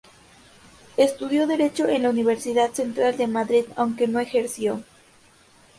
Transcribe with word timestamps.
Estudió 0.97 1.45
Derecho 1.45 1.87
en 1.87 2.01
la 2.01 2.09
Universidad 2.09 2.71
Central 2.71 3.17
de 3.17 3.27
Madrid, 3.27 3.65
aunque 3.75 4.07
no 4.07 4.19
ejerció. 4.19 4.81